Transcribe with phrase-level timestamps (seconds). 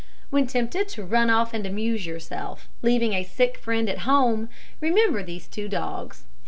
[0.31, 4.49] When tempted to run off and amuse yourself, leaving a sick friend at home,
[4.81, 6.23] remember these two dogs.